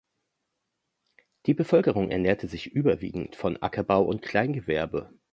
Die 1.45 1.53
Bevölkerung 1.53 2.09
ernährte 2.09 2.47
sich 2.47 2.71
überwiegend 2.71 3.35
von 3.35 3.57
Ackerbau 3.61 4.01
und 4.01 4.23
Kleingewerbe. 4.23 5.13